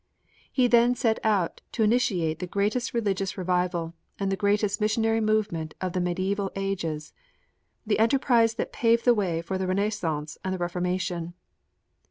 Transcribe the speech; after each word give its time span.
He 0.51 0.65
then 0.67 0.95
set 0.95 1.19
out 1.23 1.61
to 1.73 1.83
initiate 1.83 2.39
the 2.39 2.47
greatest 2.47 2.91
religious 2.91 3.37
revival 3.37 3.93
and 4.17 4.31
the 4.31 4.35
greatest 4.35 4.81
missionary 4.81 5.21
movement 5.21 5.75
of 5.79 5.93
the 5.93 5.99
mediæval 5.99 6.49
ages 6.55 7.13
the 7.85 7.99
enterprise 7.99 8.55
that 8.55 8.73
paved 8.73 9.05
the 9.05 9.13
way 9.13 9.43
for 9.43 9.59
the 9.59 9.67
Renaissance 9.67 10.39
and 10.43 10.55
the 10.55 10.57
Reformation. 10.57 11.35